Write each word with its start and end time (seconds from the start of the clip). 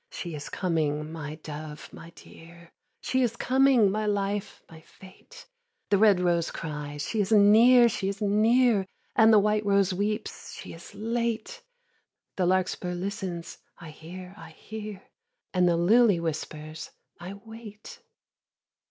She 0.09 0.33
is 0.33 0.49
coming, 0.49 1.11
my 1.11 1.35
dove, 1.43 1.93
my 1.93 2.09
dear; 2.15 2.71
She 3.01 3.21
is 3.21 3.35
coming, 3.35 3.91
my 3.91 4.07
life, 4.07 4.63
my 4.67 4.81
fate; 4.81 5.45
The 5.91 5.99
red 5.99 6.19
rose 6.19 6.49
cries, 6.49 7.03
*She 7.07 7.21
is 7.21 7.31
near, 7.31 7.87
she 7.87 8.09
is 8.09 8.19
near;' 8.19 8.87
And 9.15 9.31
the 9.31 9.37
white 9.37 9.63
rose 9.63 9.93
weeps, 9.93 10.53
'She 10.53 10.73
is 10.73 10.95
late;' 10.95 11.61
The 12.35 12.47
larkspur 12.47 12.95
listens, 12.95 13.59
'I 13.77 13.89
hear, 13.91 14.33
I 14.39 14.49
hear;' 14.49 15.03
And 15.53 15.67
the 15.69 15.77
lily 15.77 16.19
whispers, 16.19 16.89
'I 17.19 17.35
wait.' 17.45 17.99